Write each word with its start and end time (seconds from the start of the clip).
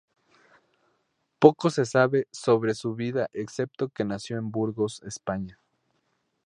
Poco 1.37 1.69
se 1.69 1.85
sabe 1.85 2.27
sobre 2.31 2.73
su 2.73 2.95
vida 2.95 3.29
excepto 3.33 3.89
que 3.89 4.03
nació 4.03 4.39
en 4.39 4.49
Burgos, 4.49 5.03
España. 5.05 5.59